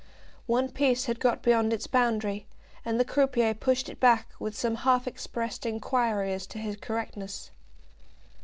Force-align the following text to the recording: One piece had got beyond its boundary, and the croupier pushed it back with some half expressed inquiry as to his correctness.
One 0.47 0.71
piece 0.71 1.05
had 1.05 1.19
got 1.19 1.43
beyond 1.43 1.71
its 1.71 1.85
boundary, 1.85 2.47
and 2.83 2.99
the 2.99 3.05
croupier 3.05 3.53
pushed 3.53 3.87
it 3.87 3.99
back 3.99 4.29
with 4.39 4.57
some 4.57 4.77
half 4.77 5.05
expressed 5.05 5.63
inquiry 5.63 6.33
as 6.33 6.47
to 6.47 6.57
his 6.57 6.75
correctness. 6.77 7.51